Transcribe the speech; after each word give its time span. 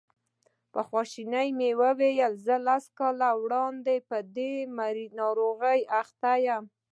خواښې 0.85 1.43
مې 1.57 1.69
وویل 1.81 2.33
زه 2.45 2.55
لس 2.67 2.85
کاله 2.99 3.29
په 4.09 4.17
دې 4.35 4.53
ناروغۍ 5.19 5.79
اخته 6.01 6.31
یم. 6.47 6.63